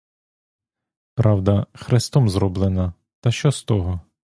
[1.15, 4.01] Правда, хрестом зроблена, та що з того?